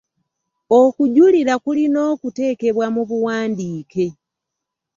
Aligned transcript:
Okujulira 0.81 1.53
kulina 1.63 1.99
okuteekebwa 2.11 2.85
mu 2.95 3.01
buwandiike. 3.09 4.05